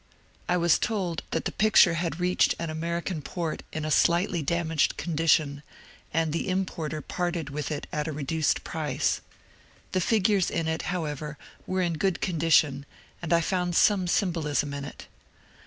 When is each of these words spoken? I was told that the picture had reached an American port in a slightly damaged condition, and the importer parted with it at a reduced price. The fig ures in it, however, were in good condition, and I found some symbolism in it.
I 0.49 0.57
was 0.57 0.79
told 0.79 1.21
that 1.29 1.45
the 1.45 1.51
picture 1.51 1.93
had 1.93 2.19
reached 2.19 2.55
an 2.57 2.71
American 2.71 3.21
port 3.21 3.61
in 3.71 3.85
a 3.85 3.91
slightly 3.91 4.41
damaged 4.41 4.97
condition, 4.97 5.61
and 6.11 6.33
the 6.33 6.49
importer 6.49 7.01
parted 7.03 7.51
with 7.51 7.69
it 7.69 7.85
at 7.93 8.07
a 8.07 8.11
reduced 8.11 8.63
price. 8.63 9.21
The 9.91 10.01
fig 10.01 10.23
ures 10.23 10.49
in 10.49 10.67
it, 10.67 10.81
however, 10.89 11.37
were 11.67 11.83
in 11.83 11.99
good 11.99 12.19
condition, 12.19 12.87
and 13.21 13.31
I 13.31 13.41
found 13.41 13.75
some 13.75 14.07
symbolism 14.07 14.73
in 14.73 14.85
it. 14.85 15.05